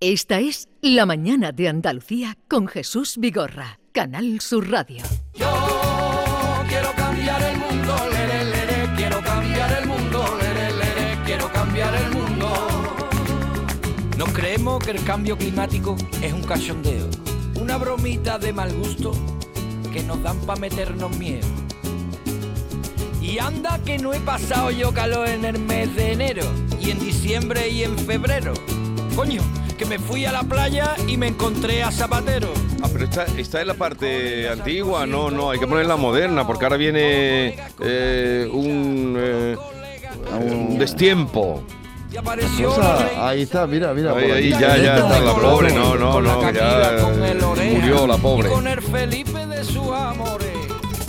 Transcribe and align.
Esta 0.00 0.40
es 0.40 0.68
La 0.82 1.06
Mañana 1.06 1.52
de 1.52 1.70
Andalucía 1.70 2.36
con 2.48 2.66
Jesús 2.68 3.16
Vigorra, 3.16 3.80
Canal 3.92 4.42
Sur 4.42 4.70
Radio. 4.70 5.02
Yo 5.32 5.48
quiero 6.68 6.92
cambiar 6.94 7.42
el 7.42 7.56
mundo, 7.56 7.96
quiero 8.94 9.22
cambiar 9.22 9.72
el 9.72 9.88
mundo, 9.88 10.24
quiero 11.24 11.50
cambiar 11.50 11.94
el 11.94 12.10
mundo. 12.10 12.96
Nos 14.18 14.28
creemos 14.34 14.84
que 14.84 14.90
el 14.90 15.02
cambio 15.02 15.38
climático 15.38 15.96
es 16.20 16.30
un 16.30 16.42
cachondeo, 16.42 17.08
una 17.58 17.78
bromita 17.78 18.38
de 18.38 18.52
mal 18.52 18.74
gusto 18.74 19.12
que 19.94 20.02
nos 20.02 20.22
dan 20.22 20.38
para 20.40 20.60
meternos 20.60 21.16
miedo. 21.16 21.48
Y 23.22 23.38
anda 23.38 23.82
que 23.82 23.96
no 23.96 24.12
he 24.12 24.20
pasado 24.20 24.70
yo 24.70 24.92
calor 24.92 25.26
en 25.26 25.46
el 25.46 25.58
mes 25.58 25.96
de 25.96 26.12
enero, 26.12 26.44
y 26.78 26.90
en 26.90 26.98
diciembre 26.98 27.70
y 27.70 27.84
en 27.84 27.98
febrero. 27.98 28.52
Coño, 29.14 29.40
que 29.76 29.84
me 29.84 29.98
fui 29.98 30.24
a 30.24 30.32
la 30.32 30.42
playa 30.42 30.94
y 31.06 31.16
me 31.16 31.28
encontré 31.28 31.82
a 31.82 31.90
Zapatero. 31.90 32.48
Ah, 32.82 32.88
pero 32.90 33.04
esta, 33.04 33.24
esta 33.36 33.60
es 33.60 33.66
la 33.66 33.74
parte 33.74 34.48
antigua, 34.48 35.06
no, 35.06 35.30
no, 35.30 35.50
hay 35.50 35.58
que 35.58 35.66
ponerla 35.66 35.96
moderna, 35.96 36.46
porque 36.46 36.64
ahora 36.64 36.76
viene 36.76 37.58
eh, 37.80 38.48
un, 38.50 39.16
eh, 39.18 39.56
un 40.40 40.78
destiempo. 40.78 41.62
Y 42.10 42.16
apareció 42.16 42.70
O 42.70 42.74
sea, 42.74 43.28
ahí 43.28 43.42
está, 43.42 43.66
mira, 43.66 43.92
mira. 43.92 44.12
Ahí, 44.12 44.22
por 44.28 44.36
ahí 44.36 44.50
ya, 44.50 44.76
ya 44.76 44.96
está 44.98 45.20
la 45.20 45.34
pobre, 45.34 45.72
no, 45.72 45.94
no, 45.96 46.20
no, 46.20 46.52
ya 46.52 46.96
murió 47.70 48.06
la 48.06 48.16
pobre. 48.16 48.48
Y 48.48 48.52
con 48.52 48.66
el 48.66 48.80
Felipe 48.80 49.46
de 49.46 49.64
sus 49.64 49.90
amores. 49.90 50.56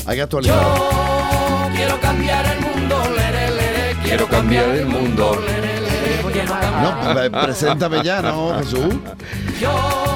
Hay 0.05 0.15
que 0.17 0.21
actualizar. 0.23 0.55
Yo 0.55 1.75
quiero 1.75 1.99
cambiar 2.01 2.45
el 2.45 2.61
mundo, 2.61 3.03
lere, 3.15 3.51
lere, 3.51 3.95
quiero 4.03 4.27
cambiar 4.27 4.69
el 4.69 4.85
mundo, 4.85 5.37
No, 6.45 7.41
preséntame 7.43 8.03
ya, 8.03 8.21
¿no, 8.21 8.57
Jesús? 8.59 8.85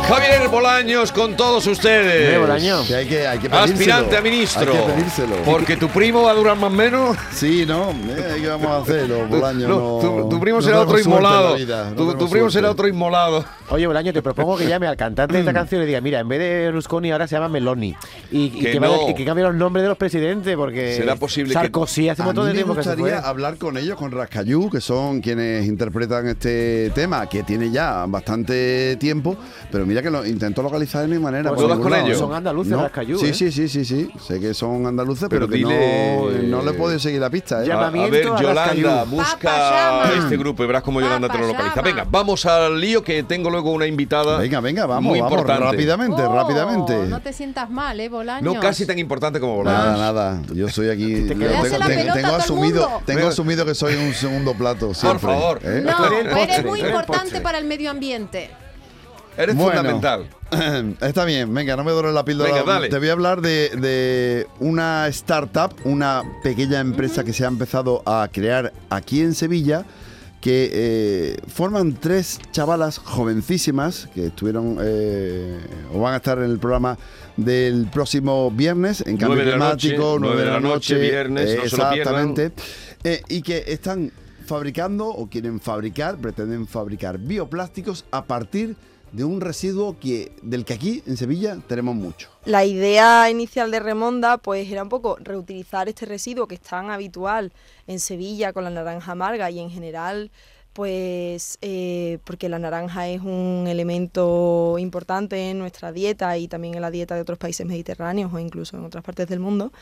Javier 0.07 0.47
Bolaños 0.49 1.11
con 1.11 1.35
todos 1.35 1.65
ustedes. 1.67 2.39
Bolaño. 2.39 2.83
Que 2.85 2.95
hay 2.95 3.07
que, 3.07 3.27
hay 3.27 3.39
que 3.39 3.49
pedírselo. 3.49 3.73
Aspirante 3.73 4.17
a 4.17 4.21
ministro. 4.21 4.71
Hay 4.73 4.79
que 4.79 4.91
pedírselo. 4.93 5.35
Porque 5.45 5.77
tu 5.77 5.87
primo 5.89 6.23
va 6.23 6.31
a 6.31 6.33
durar 6.33 6.55
más 6.57 6.71
o 6.71 6.75
menos. 6.75 7.17
Sí, 7.31 7.65
¿no? 7.65 7.89
Eh, 7.91 8.37
¿Qué 8.41 8.47
vamos 8.47 8.67
a 8.67 8.77
hacer? 8.79 9.07
Los 9.09 9.29
Bolaños 9.29 9.69
No, 9.69 10.01
no- 10.01 10.23
tu, 10.23 10.29
tu 10.29 10.39
primo 10.39 10.57
no 10.57 10.61
será 10.63 10.81
otro 10.81 10.99
inmolado. 10.99 11.57
no 11.57 12.15
tu, 12.17 12.29
primo 12.29 12.49
será 12.49 12.71
otro 12.71 12.87
inmolado. 12.87 13.43
Oye, 13.69 13.87
Bolaño, 13.87 14.11
te 14.11 14.21
propongo 14.21 14.57
que 14.57 14.67
llame 14.67 14.87
al 14.87 14.97
cantante 14.97 15.33
de 15.35 15.39
esta 15.39 15.53
canción 15.53 15.81
y 15.81 15.85
diga, 15.85 16.01
mira, 16.01 16.19
en 16.19 16.27
vez 16.27 16.39
de 16.39 16.49
Berlusconi 16.65 17.11
ahora 17.11 17.27
se 17.27 17.35
llama 17.35 17.47
Meloni. 17.49 17.95
Y, 18.31 18.45
y 18.45 18.49
Que 18.49 18.71
que, 18.73 18.79
no. 18.79 18.91
vaya- 18.91 19.09
y 19.11 19.15
que 19.15 19.25
cambie 19.25 19.43
los 19.45 19.55
nombres 19.55 19.83
de 19.83 19.89
los 19.89 19.97
presidentes, 19.97 20.55
porque 20.57 20.95
¿Será 20.97 21.15
posible 21.15 21.53
que- 21.53 21.59
Sarkozy 21.59 22.09
hace 22.09 22.21
A 22.21 22.25
un 22.25 22.27
montón 22.29 22.43
mí 22.45 22.47
de 22.49 22.53
me 22.53 22.57
tiempo 22.59 22.75
que 22.75 22.83
se 22.83 22.89
gustaría 22.89 23.19
fue. 23.21 23.29
hablar 23.29 23.57
con 23.57 23.77
ellos, 23.77 23.97
con 23.97 24.11
Rascayú, 24.11 24.69
que 24.69 24.81
son 24.81 25.21
quienes 25.21 25.65
interpretan 25.67 26.10
este 26.19 26.91
tema, 26.93 27.27
que 27.27 27.43
tiene 27.43 27.71
ya 27.71 28.05
bastante 28.07 28.95
tiempo, 28.97 29.37
pero 29.71 29.85
mira 29.85 30.01
que 30.01 30.09
lo 30.09 30.25
intento 30.25 30.61
localizar 30.61 31.01
de 31.01 31.07
mi 31.07 31.19
manera. 31.19 31.49
Pues 31.49 31.61
por 31.61 31.67
¿tú 31.67 31.73
hablas 31.73 31.77
ningún 31.79 31.91
con 31.99 32.05
ellos? 32.07 32.19
Son 32.19 32.33
andaluces, 32.33 32.71
No. 32.73 32.81
Rascayú, 32.83 33.17
Sí, 33.19 33.27
¿eh? 33.27 33.33
sí, 33.33 33.51
sí, 33.51 33.67
sí, 33.67 33.85
sí. 33.85 34.09
Sé 34.25 34.39
que 34.39 34.53
son 34.53 34.85
andaluces, 34.85 35.27
Pero 35.29 35.47
pero, 35.47 35.47
que 35.47 35.65
dile- 35.65 36.47
no, 36.49 36.57
no 36.61 36.71
le 36.71 36.77
puedo 36.77 36.97
seguir 36.99 37.19
la 37.21 37.29
pista. 37.29 37.55
¿eh? 37.55 37.59
A, 37.59 37.61
a 37.61 37.65
Llamamiento 37.67 38.33
ver, 38.33 38.41
Yolanda, 38.43 39.03
busca 39.05 40.13
este 40.17 40.37
grupo 40.37 40.63
y 40.63 40.67
verás 40.67 40.83
cómo 40.83 41.01
Yolanda 41.01 41.29
te 41.29 41.37
lo 41.37 41.47
localiza. 41.47 41.81
Venga, 41.81 42.05
vamos 42.09 42.45
al 42.45 42.79
lío 42.79 43.03
que 43.03 43.23
tengo 43.23 43.49
luego 43.49 43.71
una 43.71 43.85
invitada. 43.87 44.37
Venga, 44.37 44.59
venga, 44.59 44.85
vamos, 44.85 45.09
muy 45.09 45.19
vamos, 45.19 45.31
importante. 45.39 45.63
rápidamente, 45.71 46.21
Oh, 46.21 46.35
rápidamente. 46.35 47.07
No 47.07 47.21
te 47.21 47.33
sientas 47.33 47.69
mal, 47.69 47.99
¿eh, 47.99 48.09
Bolaños? 48.09 48.53
No 48.53 48.59
casi 48.59 48.85
tan 48.85 48.99
importante 48.99 49.39
como 49.39 49.57
Bolaños. 49.57 49.97
Nada, 49.97 49.97
nada. 49.97 50.41
Yo 50.53 50.69
soy 50.69 50.89
aquí. 50.89 51.13
te 51.27 51.35
tengo, 51.35 52.35
asumido, 52.35 53.01
tengo 53.05 53.27
asumido 53.27 53.65
que 53.65 53.75
soy 53.75 53.95
un 53.95 54.13
segundo 54.13 54.53
plato. 54.53 54.93
Siempre, 54.93 55.19
favor. 55.19 55.59
¿eh? 55.63 55.83
No, 55.85 56.00
Tú 56.07 56.13
eres 56.13 56.19
el 56.19 56.27
eres 56.27 56.45
postre, 56.47 56.63
muy 56.69 56.79
eres 56.79 56.91
importante 56.91 57.21
postre. 57.23 57.41
para 57.41 57.57
el 57.57 57.65
medio 57.65 57.89
ambiente. 57.91 58.49
Eres 59.37 59.55
Bueno. 59.55 59.77
fundamental. 59.81 60.27
Está 61.01 61.23
bien, 61.25 61.53
venga, 61.53 61.75
no 61.77 61.83
me 61.85 61.91
duele 61.91 62.11
la 62.11 62.25
píldora. 62.25 62.51
Venga, 62.53 62.63
dale. 62.65 62.89
Te 62.89 62.99
voy 62.99 63.07
a 63.09 63.13
hablar 63.13 63.41
de, 63.41 63.69
de 63.69 64.47
una 64.59 65.07
startup, 65.07 65.73
una 65.85 66.21
pequeña 66.43 66.79
empresa 66.81 67.23
que 67.23 67.31
se 67.31 67.45
ha 67.45 67.47
empezado 67.47 68.03
a 68.05 68.27
crear 68.31 68.73
aquí 68.89 69.21
en 69.21 69.33
Sevilla, 69.33 69.85
que 70.41 70.69
eh, 70.73 71.37
forman 71.47 71.93
tres 71.93 72.39
chavalas 72.51 72.97
jovencísimas 72.97 74.09
que 74.13 74.25
estuvieron 74.27 74.77
eh, 74.81 75.59
o 75.93 75.99
van 76.01 76.15
a 76.15 76.17
estar 76.17 76.37
en 76.39 76.45
el 76.51 76.59
programa 76.59 76.97
del 77.37 77.87
próximo 77.91 78.51
viernes 78.51 79.01
en 79.01 79.15
cambio 79.17 79.35
Nueve 79.35 79.45
de 79.45 79.51
la 79.57 79.69
noche, 79.69 79.89
climático, 79.89 80.17
nueve 80.19 80.41
de 80.43 80.51
la 80.51 80.59
noche, 80.59 80.95
viernes, 80.95 81.55
no 81.57 81.69
se 81.69 81.77
lo 81.77 81.89
pierdan. 81.91 81.91
exactamente. 82.31 82.51
Eh, 83.03 83.21
y 83.29 83.41
que 83.43 83.63
están 83.67 84.11
fabricando 84.51 85.07
o 85.07 85.29
quieren 85.29 85.61
fabricar, 85.61 86.17
pretenden 86.17 86.67
fabricar 86.67 87.17
bioplásticos 87.17 88.03
a 88.11 88.25
partir 88.25 88.75
de 89.13 89.23
un 89.23 89.39
residuo 89.39 89.97
que 89.97 90.33
del 90.41 90.65
que 90.65 90.73
aquí 90.73 91.01
en 91.05 91.15
Sevilla 91.15 91.57
tenemos 91.69 91.95
mucho. 91.95 92.29
La 92.43 92.65
idea 92.65 93.29
inicial 93.29 93.71
de 93.71 93.79
Remonda 93.79 94.39
pues 94.39 94.69
era 94.69 94.83
un 94.83 94.89
poco 94.89 95.15
reutilizar 95.21 95.87
este 95.87 96.05
residuo 96.05 96.49
que 96.49 96.55
es 96.55 96.61
tan 96.61 96.89
habitual 96.89 97.53
en 97.87 98.01
Sevilla 98.01 98.51
con 98.51 98.65
la 98.65 98.71
naranja 98.71 99.13
amarga 99.13 99.49
y 99.49 99.59
en 99.59 99.69
general 99.69 100.31
pues 100.73 101.57
eh, 101.61 102.19
porque 102.23 102.47
la 102.47 102.57
naranja 102.57 103.09
es 103.09 103.21
un 103.21 103.65
elemento 103.67 104.77
importante 104.79 105.49
en 105.49 105.59
nuestra 105.59 105.91
dieta 105.91 106.37
y 106.37 106.47
también 106.47 106.75
en 106.75 106.81
la 106.81 106.91
dieta 106.91 107.15
de 107.15 107.21
otros 107.21 107.37
países 107.37 107.65
mediterráneos 107.65 108.33
o 108.33 108.39
incluso 108.39 108.77
en 108.77 108.85
otras 108.85 109.03
partes 109.03 109.27
del 109.27 109.39
mundo. 109.39 109.73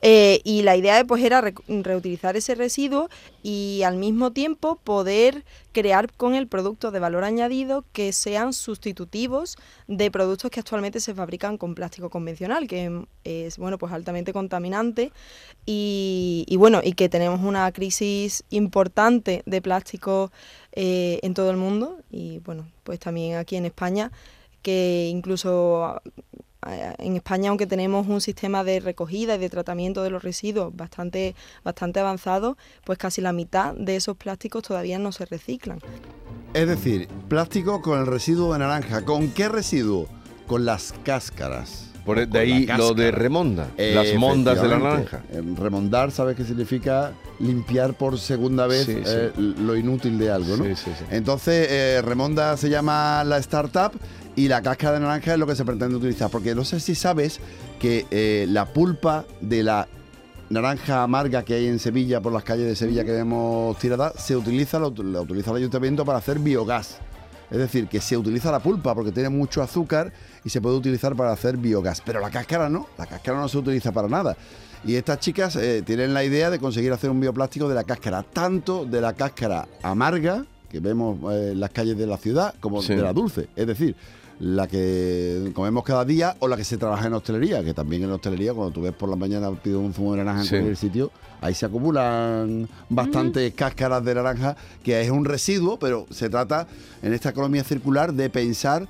Eh, 0.00 0.40
y 0.42 0.62
la 0.62 0.76
idea 0.76 1.04
pues 1.04 1.22
era 1.22 1.40
re- 1.40 1.54
reutilizar 1.68 2.36
ese 2.36 2.56
residuo 2.56 3.08
y 3.42 3.82
al 3.84 3.96
mismo 3.96 4.32
tiempo 4.32 4.80
poder 4.82 5.44
crear 5.70 6.12
con 6.12 6.34
el 6.34 6.48
producto 6.48 6.90
de 6.90 6.98
valor 6.98 7.24
añadido 7.24 7.84
que 7.92 8.12
sean 8.12 8.52
sustitutivos 8.52 9.56
de 9.86 10.10
productos 10.10 10.50
que 10.50 10.60
actualmente 10.60 11.00
se 11.00 11.14
fabrican 11.14 11.56
con 11.56 11.74
plástico 11.74 12.10
convencional, 12.10 12.66
que 12.66 13.04
es 13.24 13.58
bueno 13.58 13.78
pues 13.78 13.92
altamente 13.92 14.32
contaminante 14.32 15.12
y, 15.66 16.44
y, 16.48 16.56
bueno 16.56 16.80
y 16.82 16.92
que 16.92 17.08
tenemos 17.08 17.40
una 17.40 17.70
crisis 17.72 18.42
importante 18.50 19.42
de 19.46 19.62
plástico 19.62 20.31
eh, 20.72 21.18
en 21.22 21.34
todo 21.34 21.50
el 21.50 21.56
mundo 21.56 21.98
y 22.10 22.38
bueno 22.40 22.66
pues 22.84 22.98
también 22.98 23.36
aquí 23.36 23.56
en 23.56 23.66
España 23.66 24.10
que 24.62 25.08
incluso 25.10 26.00
en 26.64 27.16
España, 27.16 27.50
aunque 27.50 27.66
tenemos 27.66 28.06
un 28.06 28.20
sistema 28.20 28.62
de 28.62 28.80
recogida 28.80 29.34
y 29.34 29.38
de 29.38 29.50
tratamiento 29.50 30.02
de 30.02 30.10
los 30.10 30.22
residuos 30.22 30.74
bastante, 30.74 31.34
bastante 31.64 32.00
avanzado, 32.00 32.56
pues 32.84 32.98
casi 32.98 33.20
la 33.20 33.32
mitad 33.32 33.74
de 33.74 33.96
esos 33.96 34.16
plásticos 34.16 34.62
todavía 34.62 34.98
no 34.98 35.10
se 35.12 35.26
reciclan. 35.26 35.80
Es 36.54 36.68
decir, 36.68 37.08
plástico 37.28 37.82
con 37.82 37.98
el 37.98 38.06
residuo 38.06 38.52
de 38.52 38.60
naranja. 38.60 39.04
¿Con 39.04 39.32
qué 39.32 39.48
residuo? 39.48 40.06
Con 40.46 40.64
las 40.64 40.94
cáscaras. 41.04 41.91
Por 42.04 42.18
de 42.18 42.26
Con 42.28 42.36
ahí 42.40 42.66
lo 42.66 42.94
de 42.94 43.10
remonda. 43.12 43.68
Las 43.78 44.14
mondas 44.14 44.60
de 44.60 44.68
la 44.68 44.78
naranja. 44.78 45.22
Eh, 45.32 45.42
Remondar, 45.56 46.10
¿sabes 46.10 46.36
qué 46.36 46.44
significa? 46.44 47.12
Limpiar 47.38 47.94
por 47.94 48.18
segunda 48.18 48.66
vez 48.66 48.86
Sí, 48.86 48.94
sí. 48.94 49.00
eh, 49.06 49.30
lo 49.36 49.76
inútil 49.76 50.18
de 50.18 50.30
algo, 50.30 50.56
¿no? 50.56 50.64
Sí, 50.64 50.74
sí, 50.74 50.90
sí. 50.98 51.04
Entonces, 51.10 51.68
eh, 51.70 52.02
Remonda 52.04 52.56
se 52.56 52.68
llama 52.68 53.22
la 53.24 53.38
startup 53.38 53.92
y 54.34 54.48
la 54.48 54.62
cáscara 54.62 54.94
de 54.94 55.00
naranja 55.00 55.32
es 55.34 55.38
lo 55.38 55.46
que 55.46 55.54
se 55.54 55.64
pretende 55.64 55.94
utilizar. 55.96 56.28
Porque 56.30 56.54
no 56.54 56.64
sé 56.64 56.80
si 56.80 56.94
sabes 56.94 57.38
que 57.78 58.46
la 58.48 58.66
pulpa 58.66 59.24
de 59.40 59.62
la 59.62 59.86
naranja 60.50 61.02
amarga 61.02 61.44
que 61.44 61.54
hay 61.54 61.66
en 61.66 61.78
Sevilla, 61.78 62.20
por 62.20 62.32
las 62.32 62.44
calles 62.44 62.66
de 62.66 62.76
Sevilla 62.76 63.04
que 63.04 63.12
vemos 63.12 63.78
tirada, 63.78 64.12
se 64.18 64.36
utiliza, 64.36 64.78
la, 64.78 64.88
ut- 64.88 65.02
la 65.02 65.20
utiliza 65.22 65.50
el 65.52 65.56
ayuntamiento 65.58 66.04
para 66.04 66.18
hacer 66.18 66.38
biogás. 66.38 66.98
Es 67.52 67.58
decir, 67.58 67.86
que 67.86 68.00
se 68.00 68.16
utiliza 68.16 68.50
la 68.50 68.58
pulpa 68.60 68.94
porque 68.94 69.12
tiene 69.12 69.28
mucho 69.28 69.62
azúcar 69.62 70.10
y 70.42 70.48
se 70.48 70.60
puede 70.60 70.74
utilizar 70.74 71.14
para 71.14 71.30
hacer 71.32 71.56
biogás. 71.58 72.00
Pero 72.00 72.18
la 72.18 72.30
cáscara 72.30 72.68
no, 72.68 72.88
la 72.98 73.06
cáscara 73.06 73.38
no 73.38 73.46
se 73.48 73.58
utiliza 73.58 73.92
para 73.92 74.08
nada. 74.08 74.36
Y 74.84 74.94
estas 74.96 75.20
chicas 75.20 75.54
eh, 75.56 75.82
tienen 75.86 76.12
la 76.14 76.24
idea 76.24 76.50
de 76.50 76.58
conseguir 76.58 76.92
hacer 76.92 77.10
un 77.10 77.20
bioplástico 77.20 77.68
de 77.68 77.74
la 77.76 77.84
cáscara, 77.84 78.22
tanto 78.24 78.84
de 78.84 79.00
la 79.00 79.12
cáscara 79.12 79.68
amarga, 79.82 80.44
que 80.70 80.80
vemos 80.80 81.18
eh, 81.32 81.50
en 81.52 81.60
las 81.60 81.70
calles 81.70 81.96
de 81.98 82.06
la 82.06 82.16
ciudad, 82.16 82.54
como 82.58 82.80
Sí. 82.82 82.94
de 82.94 83.02
la 83.02 83.12
dulce. 83.12 83.48
Es 83.54 83.66
decir, 83.66 83.94
la 84.44 84.66
que 84.66 85.52
comemos 85.54 85.84
cada 85.84 86.04
día 86.04 86.34
o 86.40 86.48
la 86.48 86.56
que 86.56 86.64
se 86.64 86.76
trabaja 86.76 87.06
en 87.06 87.12
hostelería, 87.14 87.62
que 87.62 87.74
también 87.74 88.02
en 88.02 88.08
la 88.08 88.16
hostelería, 88.16 88.52
cuando 88.52 88.72
tú 88.72 88.82
ves 88.82 88.92
por 88.92 89.08
la 89.08 89.14
mañana 89.14 89.48
pido 89.52 89.78
un 89.78 89.94
zumo 89.94 90.12
de 90.12 90.18
naranja 90.18 90.40
en 90.40 90.46
Sí. 90.46 90.50
cualquier 90.56 90.76
sitio, 90.76 91.10
ahí 91.40 91.54
se 91.54 91.64
acumulan 91.66 92.68
bastantes 92.88 93.54
cáscaras 93.54 94.04
de 94.04 94.16
naranja, 94.16 94.56
que 94.82 95.00
es 95.00 95.10
un 95.10 95.24
residuo, 95.24 95.78
pero 95.78 96.06
se 96.10 96.28
trata 96.28 96.66
en 97.02 97.12
esta 97.12 97.28
economía 97.28 97.62
circular 97.62 98.12
de 98.14 98.28
pensar 98.30 98.88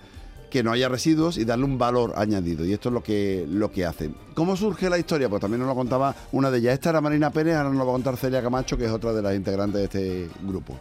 que 0.51 0.63
no 0.63 0.73
haya 0.73 0.89
residuos 0.89 1.37
y 1.37 1.45
darle 1.45 1.67
un 1.67 1.77
valor 1.77 2.15
añadido. 2.17 2.65
Y 2.65 2.73
esto 2.73 2.89
es 2.89 2.95
lo 2.95 3.03
que, 3.03 3.47
lo 3.47 3.71
que 3.71 3.85
hacen. 3.85 4.15
¿Cómo 4.35 4.57
surge 4.57 4.89
la 4.89 4.99
historia? 4.99 5.29
Pues 5.29 5.41
también 5.43 5.61
nos 5.61 5.69
lo 5.69 5.75
contaba 5.75 6.15
una 6.33 6.51
de 6.51 6.59
ellas. 6.59 6.75
Esta 6.75 6.91
era 6.91 7.01
Marina 7.03 7.31
Pérez, 7.31 7.57
ahora 7.57 7.69
nos 7.69 7.79
lo 7.79 7.85
va 7.87 7.93
a 7.93 7.95
contar 7.95 8.17
Celia 8.17 8.43
Camacho, 8.43 8.79
que 8.79 8.87
es 8.87 8.91
otra 8.91 9.13
de 9.13 9.21
las 9.21 9.35
integrantes 9.35 9.79
de 9.81 9.85
este 9.85 10.31
grupo. 10.47 10.79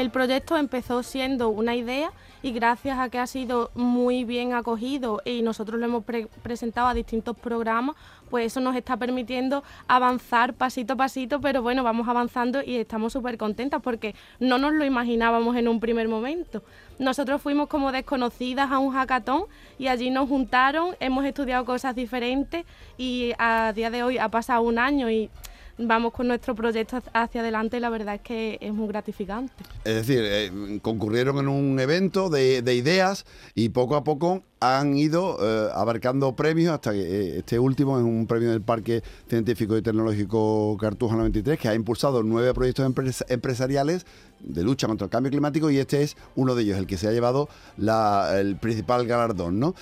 El 0.00 0.10
proyecto 0.10 0.56
empezó 0.56 1.02
siendo 1.02 1.48
una 1.50 1.76
idea 1.76 2.10
y 2.42 2.50
gracias 2.52 2.98
a 2.98 3.08
que 3.08 3.18
ha 3.18 3.26
sido 3.26 3.70
muy 3.74 4.24
bien 4.24 4.52
acogido 4.52 5.22
y 5.24 5.42
nosotros 5.42 5.78
lo 5.78 5.86
hemos 5.86 6.04
pre- 6.04 6.26
presentado 6.42 6.88
a 6.88 6.94
distintos 6.94 7.36
programas, 7.36 7.94
pues 8.28 8.46
eso 8.46 8.60
nos 8.60 8.74
está 8.74 8.96
permitiendo 8.96 9.62
avanzar 9.86 10.54
pasito 10.54 10.94
a 10.94 10.96
pasito, 10.96 11.40
pero 11.40 11.62
bueno, 11.62 11.84
vamos 11.84 12.08
avanzando 12.08 12.60
y 12.60 12.76
estamos 12.76 13.12
súper 13.12 13.38
contentas 13.38 13.80
porque 13.82 14.14
no 14.40 14.58
nos 14.58 14.72
lo 14.72 14.84
imaginábamos 14.84 15.56
en 15.56 15.68
un 15.68 15.78
primer 15.78 16.08
momento. 16.08 16.62
Nosotros 16.98 17.40
fuimos 17.40 17.68
como 17.68 17.92
desconocidas 17.92 18.72
a 18.72 18.78
un 18.78 18.92
hackathon 18.92 19.44
y 19.78 19.86
allí 19.86 20.10
nos 20.10 20.28
juntaron, 20.28 20.96
hemos 20.98 21.24
estudiado 21.24 21.64
cosas 21.64 21.94
diferentes 21.94 22.66
y 22.98 23.32
a 23.38 23.72
día 23.72 23.90
de 23.90 24.02
hoy 24.02 24.18
ha 24.18 24.28
pasado 24.28 24.62
un 24.62 24.78
año 24.78 25.08
y 25.08 25.30
vamos 25.78 26.12
con 26.12 26.28
nuestro 26.28 26.54
proyecto 26.54 27.02
hacia 27.12 27.40
adelante 27.40 27.80
la 27.80 27.90
verdad 27.90 28.14
es 28.16 28.20
que 28.20 28.58
es 28.60 28.72
muy 28.72 28.88
gratificante. 28.88 29.52
Es 29.84 29.94
decir, 30.06 30.20
eh, 30.22 30.78
concurrieron 30.82 31.38
en 31.38 31.48
un 31.48 31.78
evento 31.80 32.30
de, 32.30 32.62
de 32.62 32.74
ideas 32.74 33.24
y 33.54 33.70
poco 33.70 33.96
a 33.96 34.04
poco 34.04 34.42
han 34.60 34.96
ido 34.96 35.36
eh, 35.40 35.70
abarcando 35.74 36.34
premios 36.36 36.72
hasta 36.72 36.92
que 36.92 37.00
eh, 37.00 37.38
este 37.38 37.58
último 37.58 37.98
es 37.98 38.04
un 38.04 38.26
premio 38.26 38.50
del 38.50 38.62
Parque 38.62 39.02
Científico 39.28 39.76
y 39.76 39.82
Tecnológico 39.82 40.76
Cartuja 40.80 41.16
93 41.16 41.58
que 41.58 41.68
ha 41.68 41.74
impulsado 41.74 42.22
nueve 42.22 42.54
proyectos 42.54 42.86
empres- 42.88 43.24
empresariales 43.28 44.06
de 44.40 44.62
lucha 44.62 44.86
contra 44.86 45.06
el 45.06 45.10
cambio 45.10 45.30
climático 45.30 45.70
y 45.70 45.78
este 45.78 46.02
es 46.02 46.16
uno 46.36 46.54
de 46.54 46.62
ellos, 46.62 46.78
el 46.78 46.86
que 46.86 46.96
se 46.98 47.08
ha 47.08 47.12
llevado 47.12 47.48
el 47.78 48.56
principal 48.56 49.06
galardón. 49.06 49.58
¿no? 49.58 49.74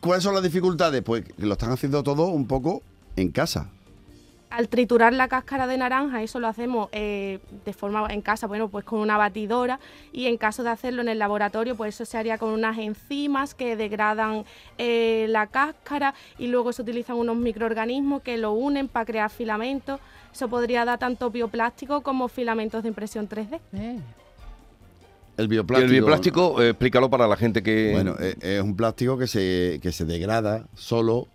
¿Cuáles 0.00 0.22
son 0.22 0.34
las 0.34 0.42
dificultades? 0.42 1.02
Pues 1.02 1.24
que 1.24 1.46
lo 1.46 1.52
están 1.54 1.70
haciendo 1.70 2.02
todo 2.02 2.26
un 2.26 2.46
poco 2.46 2.82
en 3.16 3.30
casa. 3.30 3.70
Al 4.50 4.68
triturar 4.68 5.12
la 5.12 5.28
cáscara 5.28 5.66
de 5.66 5.76
naranja, 5.76 6.22
eso 6.22 6.40
lo 6.40 6.48
hacemos 6.48 6.88
eh, 6.92 7.38
de 7.66 7.72
forma 7.74 8.06
en 8.08 8.22
casa, 8.22 8.46
bueno, 8.46 8.68
pues 8.68 8.82
con 8.84 8.98
una 9.00 9.18
batidora 9.18 9.78
y 10.10 10.24
en 10.26 10.38
caso 10.38 10.62
de 10.62 10.70
hacerlo 10.70 11.02
en 11.02 11.08
el 11.08 11.18
laboratorio, 11.18 11.76
pues 11.76 11.94
eso 11.94 12.06
se 12.06 12.16
haría 12.16 12.38
con 12.38 12.50
unas 12.50 12.78
enzimas 12.78 13.54
que 13.54 13.76
degradan 13.76 14.44
eh, 14.78 15.26
la 15.28 15.48
cáscara 15.48 16.14
y 16.38 16.46
luego 16.46 16.72
se 16.72 16.80
utilizan 16.80 17.16
unos 17.16 17.36
microorganismos 17.36 18.22
que 18.22 18.38
lo 18.38 18.52
unen 18.52 18.88
para 18.88 19.04
crear 19.04 19.30
filamentos. 19.30 20.00
Eso 20.32 20.48
podría 20.48 20.84
dar 20.86 20.98
tanto 20.98 21.30
bioplástico 21.30 22.00
como 22.02 22.28
filamentos 22.28 22.82
de 22.82 22.88
impresión 22.88 23.28
3D. 23.28 23.60
Eh, 23.74 23.98
El 25.36 25.44
Y 25.44 25.48
bioplástico. 25.48 25.84
el 25.86 25.92
bioplástico, 25.92 26.62
eh, 26.62 26.70
explícalo 26.70 27.10
para 27.10 27.28
la 27.28 27.36
gente 27.36 27.62
que... 27.62 27.92
Bueno, 27.92 28.16
eh, 28.18 28.34
es 28.40 28.62
un 28.62 28.76
plástico 28.76 29.18
que 29.18 29.26
se, 29.26 29.78
que 29.82 29.92
se 29.92 30.04
degrada 30.04 30.66
solo 30.74 31.28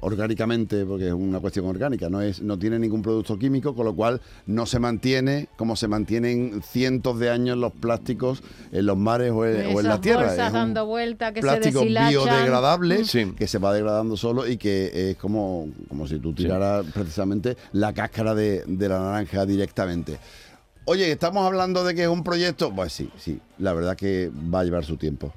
orgánicamente, 0.00 0.84
porque 0.84 1.08
es 1.08 1.12
una 1.12 1.40
cuestión 1.40 1.66
orgánica, 1.66 2.08
no, 2.08 2.20
es, 2.20 2.42
no 2.42 2.58
tiene 2.58 2.78
ningún 2.78 3.02
producto 3.02 3.38
químico, 3.38 3.74
con 3.74 3.84
lo 3.86 3.94
cual 3.94 4.20
no 4.46 4.66
se 4.66 4.78
mantiene 4.78 5.48
como 5.56 5.76
se 5.76 5.88
mantienen 5.88 6.62
cientos 6.62 7.18
de 7.18 7.30
años 7.30 7.56
los 7.56 7.72
plásticos 7.72 8.42
en 8.72 8.86
los 8.86 8.96
mares 8.96 9.32
o 9.32 9.46
en, 9.46 9.74
o 9.74 9.80
en 9.80 9.86
la 9.88 10.00
tierra. 10.00 10.32
Es 10.34 10.38
un 10.46 10.52
dando 10.52 10.86
vuelta 10.86 11.32
que 11.32 11.40
plástico 11.40 11.82
biodegradable 11.82 13.04
Sí. 13.04 13.32
que 13.36 13.46
se 13.46 13.58
va 13.58 13.72
degradando 13.72 14.16
solo 14.16 14.46
y 14.46 14.56
que 14.56 15.10
es 15.10 15.16
como, 15.16 15.68
como 15.88 16.06
si 16.06 16.18
tú 16.18 16.32
tiraras 16.32 16.84
precisamente 16.92 17.56
la 17.72 17.92
cáscara 17.92 18.34
de, 18.34 18.64
de 18.66 18.88
la 18.88 18.98
naranja 18.98 19.46
directamente. 19.46 20.18
Oye, 20.84 21.12
estamos 21.12 21.44
hablando 21.44 21.84
de 21.84 21.94
que 21.94 22.02
es 22.04 22.08
un 22.08 22.24
proyecto. 22.24 22.74
Pues 22.74 22.92
sí, 22.94 23.10
sí, 23.18 23.38
la 23.58 23.74
verdad 23.74 23.94
que 23.96 24.30
va 24.52 24.60
a 24.60 24.64
llevar 24.64 24.84
su 24.86 24.96
tiempo. 24.96 25.32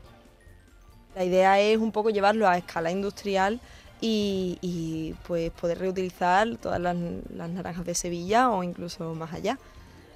La 1.13 1.25
idea 1.25 1.59
es 1.59 1.77
un 1.77 1.91
poco 1.91 2.09
llevarlo 2.09 2.47
a 2.47 2.57
escala 2.57 2.89
industrial 2.89 3.59
y, 4.01 4.57
y, 4.61 5.13
pues 5.27 5.51
poder 5.51 5.77
reutilizar 5.79 6.57
todas 6.57 6.81
las, 6.81 6.97
las 7.35 7.49
naranjas 7.49 7.85
de 7.85 7.93
Sevilla 7.95 8.49
o 8.49 8.63
incluso 8.63 9.13
más 9.15 9.31
allá. 9.33 9.57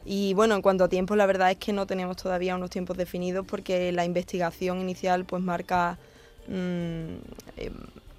Y 0.06 0.34
bueno, 0.34 0.56
en 0.56 0.62
cuanto 0.62 0.84
a 0.84 0.88
tiempos, 0.90 1.18
la 1.18 1.26
verdad 1.26 1.52
es 1.52 1.58
que 1.58 1.72
no 1.74 1.86
tenemos 1.88 2.18
todavía 2.18 2.56
unos 2.56 2.70
tiempos 2.72 2.98
definidos 2.98 3.46
porque 3.46 3.92
la 3.92 4.06
investigación 4.06 4.80
inicial 4.82 5.26
pues 5.26 5.42
marca, 5.42 5.98
mm, 6.48 6.52
eh, 7.58 7.72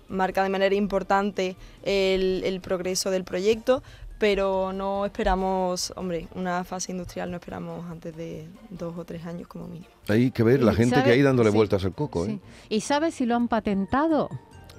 marca 0.08 0.42
de 0.42 0.48
manera 0.48 0.74
importante 0.74 1.56
el, 1.84 2.42
el 2.44 2.60
progreso 2.60 3.10
del 3.10 3.24
proyecto, 3.24 3.82
pero 4.18 4.72
no 4.72 5.04
esperamos, 5.04 5.92
hombre, 5.96 6.26
una 6.34 6.64
fase 6.64 6.90
industrial 6.92 7.30
no 7.30 7.36
esperamos 7.36 7.84
antes 7.90 8.16
de 8.16 8.48
dos 8.70 8.96
o 8.96 9.04
tres 9.04 9.26
años 9.26 9.46
como 9.46 9.66
mínimo. 9.68 9.86
Hay 10.08 10.30
que 10.30 10.42
ver 10.42 10.62
la 10.62 10.72
gente 10.74 10.94
sabe- 10.96 11.04
que 11.04 11.10
hay 11.12 11.22
dándole 11.22 11.50
sí, 11.50 11.56
vueltas 11.56 11.84
al 11.84 11.92
coco, 11.92 12.24
¿eh? 12.26 12.38
¿Y 12.68 12.80
sabes 12.80 13.14
si 13.14 13.26
lo 13.26 13.34
han 13.36 13.48
patentado? 13.48 14.30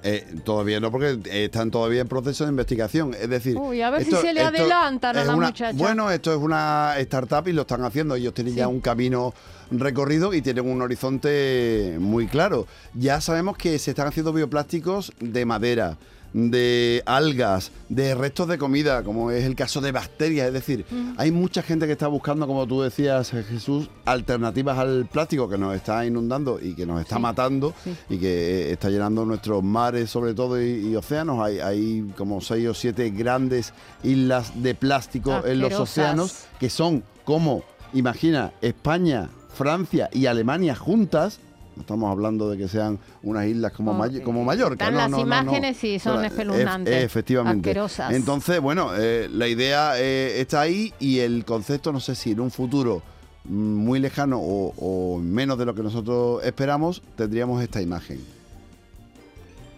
Eh, 0.02 0.26
todavía 0.44 0.78
no, 0.80 0.90
porque 0.92 1.18
eh, 1.30 1.44
están 1.46 1.70
todavía 1.70 2.00
en 2.00 2.08
proceso 2.08 2.44
de 2.44 2.50
investigación. 2.50 3.14
Es 3.20 3.28
decir, 3.28 3.56
Uy, 3.56 3.82
a 3.82 3.90
ver 3.90 4.04
si 4.04 4.12
se 4.12 4.32
le 4.32 4.40
adelantan 4.42 5.16
a 5.16 5.24
la 5.24 5.34
una- 5.34 5.46
muchacha. 5.48 5.76
Bueno, 5.76 6.10
esto 6.10 6.32
es 6.32 6.38
una 6.38 6.94
startup 6.98 7.48
y 7.48 7.52
lo 7.52 7.62
están 7.62 7.82
haciendo. 7.84 8.14
Ellos 8.14 8.32
tienen 8.34 8.54
ya 8.54 8.68
un 8.68 8.80
camino 8.80 9.34
recorrido 9.70 10.32
y 10.34 10.40
tienen 10.42 10.70
un 10.70 10.80
horizonte 10.82 11.96
muy 11.98 12.26
claro. 12.26 12.66
Ya 12.94 13.20
sabemos 13.20 13.56
que 13.56 13.78
se 13.78 13.90
están 13.90 14.06
haciendo 14.06 14.32
bioplásticos 14.32 15.12
de 15.20 15.44
madera 15.44 15.96
de 16.32 17.02
algas, 17.06 17.72
de 17.88 18.14
restos 18.14 18.48
de 18.48 18.58
comida, 18.58 19.02
como 19.02 19.30
es 19.30 19.44
el 19.44 19.54
caso 19.56 19.80
de 19.80 19.92
bacterias. 19.92 20.46
Es 20.48 20.52
decir, 20.52 20.84
hay 21.16 21.30
mucha 21.30 21.62
gente 21.62 21.86
que 21.86 21.92
está 21.92 22.06
buscando, 22.08 22.46
como 22.46 22.66
tú 22.66 22.82
decías, 22.82 23.30
Jesús, 23.30 23.88
alternativas 24.04 24.78
al 24.78 25.06
plástico 25.06 25.48
que 25.48 25.58
nos 25.58 25.74
está 25.74 26.04
inundando 26.04 26.58
y 26.60 26.74
que 26.74 26.86
nos 26.86 27.00
está 27.00 27.16
Sí, 27.16 27.22
matando 27.22 27.74
sí. 27.82 27.94
y 28.10 28.18
que 28.18 28.28
eh, 28.68 28.72
está 28.72 28.90
llenando 28.90 29.24
nuestros 29.24 29.62
mares, 29.62 30.10
sobre 30.10 30.34
todo, 30.34 30.62
y, 30.62 30.88
y 30.88 30.96
océanos. 30.96 31.40
Hay, 31.44 31.58
hay 31.60 32.12
como 32.16 32.40
seis 32.40 32.68
o 32.68 32.74
siete 32.74 33.10
grandes 33.10 33.72
islas 34.02 34.52
de 34.62 34.74
plástico 34.74 35.44
en 35.46 35.60
los 35.60 35.72
océanos 35.74 36.44
que 36.60 36.70
son 36.70 37.02
como, 37.24 37.62
imagina, 37.94 38.52
España, 38.60 39.28
Francia 39.54 40.08
y 40.12 40.26
Alemania 40.26 40.74
juntas. 40.74 41.40
No 41.78 41.82
estamos 41.82 42.10
hablando 42.10 42.50
de 42.50 42.58
que 42.58 42.66
sean 42.66 42.98
unas 43.22 43.46
islas 43.46 43.70
como, 43.70 43.94
May- 43.94 44.20
como 44.22 44.42
Mallorca. 44.44 44.84
están 44.86 44.94
no, 44.94 44.98
las 45.00 45.10
no, 45.10 45.18
no, 45.18 45.24
no. 45.26 45.42
imágenes, 45.42 45.76
sí, 45.76 46.00
son 46.00 46.24
eh, 46.24 46.26
espeluznantes, 46.26 46.92
ef- 46.92 47.04
efectivamente. 47.04 47.70
asquerosas. 47.70 48.12
Entonces, 48.14 48.60
bueno, 48.60 48.90
eh, 48.96 49.28
la 49.32 49.46
idea 49.46 49.92
eh, 49.96 50.40
está 50.40 50.60
ahí 50.62 50.92
y 50.98 51.20
el 51.20 51.44
concepto, 51.44 51.92
no 51.92 52.00
sé 52.00 52.16
si 52.16 52.32
en 52.32 52.40
un 52.40 52.50
futuro 52.50 53.00
mm, 53.44 53.50
muy 53.76 54.00
lejano 54.00 54.40
o, 54.40 54.74
o 54.76 55.18
menos 55.20 55.56
de 55.56 55.66
lo 55.66 55.74
que 55.76 55.84
nosotros 55.84 56.42
esperamos, 56.44 57.00
tendríamos 57.14 57.62
esta 57.62 57.80
imagen. 57.80 58.18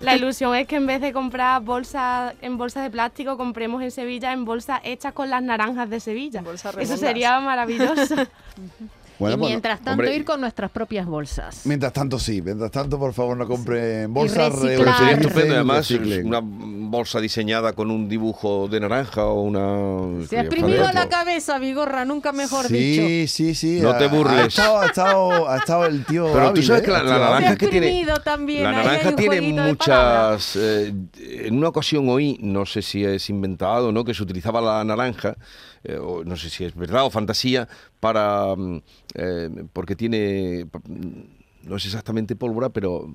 La 0.01 0.17
ilusión 0.17 0.55
es 0.55 0.67
que 0.67 0.77
en 0.77 0.87
vez 0.87 1.01
de 1.01 1.13
comprar 1.13 1.63
bolsas 1.63 2.35
en 2.41 2.57
bolsas 2.57 2.85
de 2.85 2.91
plástico, 2.91 3.37
compremos 3.37 3.83
en 3.83 3.91
Sevilla 3.91 4.33
en 4.33 4.45
bolsas 4.45 4.81
hechas 4.85 5.13
con 5.13 5.29
las 5.31 5.43
naranjas 5.43 5.91
de 5.91 6.01
Sevilla. 6.01 6.43
Eso 6.79 6.97
sería 6.97 7.39
maravilloso. 7.41 8.15
Bueno, 9.21 9.37
y 9.37 9.39
pues, 9.39 9.51
mientras 9.51 9.81
tanto 9.81 9.91
hombre, 9.91 10.17
ir 10.17 10.25
con 10.25 10.41
nuestras 10.41 10.71
propias 10.71 11.07
bolsas. 11.07 11.67
Mientras 11.67 11.93
tanto, 11.93 12.19
sí. 12.19 12.41
Mientras 12.41 12.71
tanto, 12.71 12.99
por 12.99 13.13
favor, 13.13 13.37
no 13.37 13.47
compren 13.47 14.13
bolsas. 14.15 14.51
Pero 14.63 14.95
sería 14.95 15.11
estupendo, 15.11 15.55
además, 15.57 15.91
una 16.25 16.41
bolsa 16.43 17.21
diseñada 17.21 17.75
con 17.75 17.91
un 17.91 18.09
dibujo 18.09 18.67
de 18.67 18.81
naranja 18.81 19.27
o 19.27 19.43
una... 19.43 20.27
Se 20.27 20.39
ha 20.39 20.41
exprimido 20.41 20.91
la 20.93 21.11
cabeza, 21.11 21.59
Vigorra, 21.59 22.07
nunca 22.07 22.33
mejor 22.33 22.67
sí, 22.67 22.75
dicho. 22.75 23.31
Sí, 23.31 23.55
sí, 23.55 23.81
No 23.83 23.95
te 23.99 24.07
burles. 24.09 24.41
Ha 24.41 24.47
estado, 24.47 24.81
ha 24.81 24.87
estado, 24.87 25.49
ha 25.51 25.59
estado 25.59 25.85
el 25.85 26.07
tío. 26.07 26.25
Pero 26.33 26.39
tú 26.39 26.49
hábil, 26.49 26.65
sabes 26.65 26.83
¿eh? 26.83 26.85
que 26.87 26.91
la, 26.91 27.03
la 27.03 27.11
tío 27.11 27.19
naranja 27.19 27.47
Se 27.47 27.53
ha 27.53 27.57
que 27.57 27.69
tiene... 27.69 27.87
exprimido 27.89 28.21
también. 28.21 28.63
La 28.65 28.73
naranja 28.73 29.17
tiene 29.17 29.37
palabras. 29.41 29.77
Eh, 30.57 30.93
en 31.19 31.57
una 31.57 31.69
ocasión 31.69 32.09
oí, 32.09 32.39
no 32.41 32.67
sé 32.67 32.83
si 32.83 33.05
es 33.05 33.29
inventado, 33.31 33.93
¿no? 33.93 34.05
Que 34.05 34.15
se 34.15 34.23
utilizaba 34.23 34.61
la 34.61 34.85
naranja, 34.85 35.37
eh, 35.85 35.97
o 35.97 36.25
no 36.25 36.37
sé 36.37 36.51
si 36.51 36.65
es 36.65 36.75
verdad 36.75 37.05
o 37.05 37.11
fantasía, 37.11 37.69
para... 38.01 38.55
mm, 38.57 38.83
eh, 39.15 39.65
porque 39.73 39.97
tiene... 39.97 40.67
No 41.63 41.77
es 41.77 41.85
exactamente 41.85 42.37
pólvora, 42.37 42.71
pero 42.71 43.13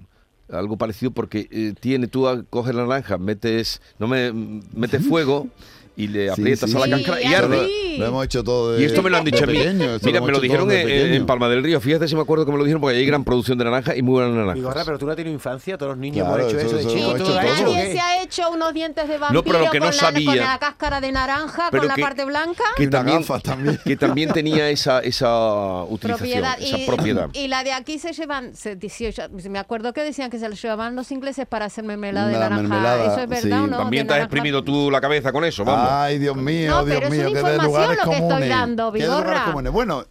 algo 0.49 0.77
parecido 0.77 1.09
porque 1.11 1.73
tiene, 1.79 2.07
tú 2.07 2.27
a- 2.27 2.43
coges 2.43 2.75
la 2.75 2.85
naranja, 2.85 3.17
metes, 3.17 3.81
no 3.97 4.07
me, 4.07 4.31
metes 4.73 5.03
fuego 5.07 5.47
y 5.97 6.07
le 6.07 6.29
aprietas 6.29 6.69
sí. 6.69 6.75
a 6.75 6.79
la 6.87 6.97
Sí, 6.97 7.03
cáscara 7.03 7.21
y 7.29 7.33
arde. 7.33 7.69
Lo 7.97 8.05
hemos 8.07 8.25
hecho 8.25 8.43
todo 8.43 8.73
de 8.73 8.81
Y 8.81 8.85
esto 8.85 9.01
me 9.01 9.09
lo 9.09 9.15
han 9.17 9.23
dicho 9.23 9.43
a 9.43 9.47
mí. 9.47 9.53
pequeño, 9.53 9.97
Mira, 10.03 10.19
lo 10.19 10.25
me 10.25 10.31
lo 10.33 10.39
dijeron 10.41 10.69
en. 10.71 11.25
Palma 11.25 11.47
del 11.47 11.63
Río. 11.63 11.79
Fíjate 11.79 12.07
si 12.09 12.15
me 12.15 12.21
acuerdo 12.21 12.45
que 12.45 12.51
me 12.51 12.57
lo 12.57 12.63
dijeron 12.65 12.81
porque 12.81 12.97
hay 12.97 13.05
gran 13.05 13.23
producción 13.23 13.57
de 13.57 13.63
naranja 13.63 13.95
y 13.95 14.01
muy 14.01 14.13
buenas 14.15 14.31
naranjas. 14.33 14.55
Vigorra, 14.55 14.83
pero 14.85 14.99
tú 14.99 15.05
no 15.05 15.11
has 15.11 15.15
tenido 15.15 15.33
infancia, 15.33 15.77
todos 15.77 15.91
los 15.91 15.97
niños 15.97 16.27
Claro, 16.27 16.41
hemos 16.49 16.53
hecho 16.53 16.59
eso- 16.67 16.77
eso, 16.79 16.87
de 16.89 16.93
chico. 16.93 17.05
hemos 17.11 17.17
¿tú 17.17 17.23
hecho 17.23 17.33
lo 17.33 17.39
has 17.39 17.45
todos. 17.45 17.59
hecho 17.59 17.69
o 17.69 17.73
Nadie 17.73 17.91
se 17.93 17.99
ha 18.01 18.23
hecho 18.23 18.49
unos 18.51 18.73
dientes 18.73 19.07
de 19.07 19.13
No, 19.15 19.19
vampiro 19.21 19.43
pero 19.43 19.59
lo 19.65 19.71
que 19.71 19.79
no 19.79 19.85
con, 19.85 19.95
la, 19.95 20.01
sabía- 20.01 20.25
con 20.25 20.37
la 20.37 20.57
cáscara 20.59 21.01
de 21.01 21.11
naranja, 21.13 21.69
con 21.71 21.87
la 21.87 21.95
que- 21.95 22.01
parte 22.01 22.25
blanca. 22.25 22.63
que 22.75 22.87
también, 22.87 23.17
gafas 23.19 23.43
también. 23.43 23.79
que 23.85 23.95
también 23.95 24.31
tenía 24.33 24.69
esa, 24.69 24.99
esa 24.99 25.83
utilización, 25.83 26.17
propiedad. 26.17 26.57
esa 26.61 26.77
y, 26.77 26.85
propiedad. 26.85 27.29
y 27.33 27.47
la 27.47 27.63
de 27.63 27.71
aquí 27.71 27.97
se 27.99 28.11
llevan, 28.13 28.53
se, 28.55 28.75
18, 28.75 29.29
me 29.49 29.59
acuerdo 29.59 29.93
que 29.93 30.01
decían 30.03 30.29
que 30.29 30.39
se 30.39 30.49
lo 30.49 30.55
llevaban 30.55 30.95
los 30.95 31.11
ingleses 31.11 31.45
para 31.47 31.65
hacer 31.65 31.83
mermelada 31.85 32.27
de 32.27 32.33
La 32.33 32.39
naranja. 32.39 32.61
mermelada, 32.61 33.05
¿Eso 33.13 33.21
es 33.23 33.29
verdad 33.29 33.63
sí. 33.63 33.69
no? 33.71 33.77
También 33.77 34.05
te 34.07 34.13
has 34.13 34.19
naranja- 34.19 34.25
exprimido 34.25 34.63
tú 34.63 34.91
la 34.91 34.99
cabeza 34.99 35.31
con 35.31 35.45
eso, 35.45 35.63
vamos. 35.63 35.84
Ay, 35.89 36.17
Dios 36.19 36.35
mío, 36.37 36.71
No, 36.71 36.85
Dios 36.85 36.95
pero 36.99 37.07
es 37.07 37.11
mío, 37.11 37.21
una 37.31 37.39
información 37.39 37.65
lugares 37.65 37.89
lo 37.89 38.03
que 38.03 38.11
estoy 38.17 38.27
comunes. 38.29 38.49
dando, 38.49 38.91
qué 38.91 38.99
de 38.99 39.05
lugares 39.05 39.25
Vigorra. 39.29 39.45
comunes. 39.45 39.71
Bueno, 39.73 40.03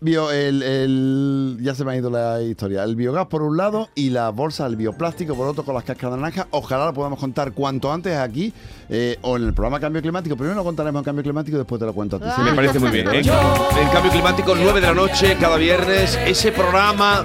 bio, 0.00 0.32
el, 0.32 0.62
el- 0.64 1.58
ya 1.60 1.76
se 1.76 1.84
me 1.84 1.92
ha 1.92 1.96
ido 1.96 2.10
la 2.10 2.42
historia. 2.42 2.82
El 2.82 2.96
biogás 2.96 3.26
por 3.28 3.42
un 3.42 3.56
lado 3.56 3.88
y 3.94 4.10
la 4.10 4.30
bolsa, 4.30 4.66
el 4.66 4.74
bioplástico 4.74 5.36
por 5.36 5.46
otro 5.46 5.64
con 5.64 5.74
las 5.76 5.84
cáscaras 5.84 6.16
de 6.16 6.20
naranja. 6.22 6.48
Ojalá 6.50 6.86
lo 6.86 6.92
podamos 6.94 7.20
contar 7.20 7.52
cuanto 7.52 7.92
antes 7.92 8.16
aquí 8.18 8.52
eh, 8.88 9.16
o 9.22 9.36
en 9.36 9.44
el 9.44 9.54
programa 9.54 9.78
Cambio 9.78 10.02
Climático. 10.02 10.34
Primero 10.36 10.56
lo 10.56 10.64
contaremos 10.64 10.98
en 11.00 11.04
Cambio 11.04 11.22
Climático 11.22 11.56
y 11.56 11.58
después 11.58 11.78
te 11.78 11.86
lo 11.86 11.92
cuento 11.94 12.16
a 12.16 12.18
ti. 12.18 12.24
Ah. 12.28 12.34
Sí, 12.34 12.42
Me 12.42 12.52
parece 12.52 12.80
muy 12.80 12.90
bien. 12.90 13.08
¿eh? 13.12 13.18
En 13.20 13.88
Cambio 13.92 14.10
Climático, 14.10 14.54
9 14.56 14.80
de 14.80 14.86
la 14.88 14.94
noche, 14.94 15.36
cada 15.38 15.56
viernes, 15.56 16.18
ese 16.26 16.50
programa 16.50 17.24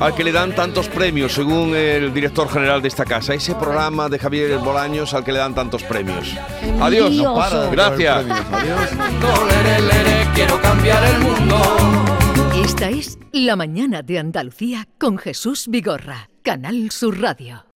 al 0.00 0.14
que 0.14 0.24
le 0.24 0.32
dan 0.32 0.54
tantos 0.54 0.88
premios, 0.88 1.34
según 1.34 1.76
el 1.76 2.12
director 2.12 2.48
general 2.48 2.82
de 2.82 2.88
esta 2.88 3.04
casa. 3.04 3.34
Ese 3.34 3.54
programa 3.54 4.08
de 4.08 4.18
Javier 4.18 4.58
Bolaños 4.58 5.14
al 5.14 5.22
que 5.22 5.32
le 5.32 5.38
dan 5.38 5.54
tantos 5.54 5.82
premios. 5.84 6.34
Adiós. 6.80 7.14
Para 7.34 7.66
Gracias. 7.66 8.24
premios. 8.24 8.46
Adiós. 8.50 8.88
Quiero 10.34 10.60
cambiar 10.60 11.04
el 11.04 11.20
mundo. 11.20 11.56
Esta 12.64 12.88
es 12.88 13.18
La 13.32 13.56
mañana 13.56 14.02
de 14.02 14.18
Andalucía 14.18 14.88
con 14.98 15.18
Jesús 15.18 15.66
Vigorra, 15.68 16.30
Canal 16.42 16.90
Sur 16.90 17.20
Radio. 17.20 17.69